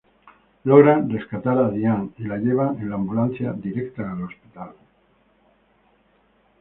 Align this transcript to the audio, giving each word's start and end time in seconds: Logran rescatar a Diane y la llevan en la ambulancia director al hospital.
Logran 0.69 1.07
rescatar 1.11 1.59
a 1.59 1.69
Diane 1.73 2.09
y 2.17 2.23
la 2.23 2.37
llevan 2.37 2.79
en 2.79 2.89
la 2.89 2.95
ambulancia 2.95 3.53
director 3.53 4.07
al 4.07 4.23
hospital. 4.23 4.73